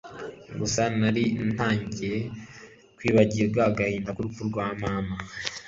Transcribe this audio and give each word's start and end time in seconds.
gusa 0.59 0.81
nari 0.99 1.23
ntangiye 1.53 2.17
kwibagirwa 2.97 3.61
agahinda 3.69 4.15
kurupfu 4.15 4.41
rwa 4.49 4.65
mama 4.81 5.15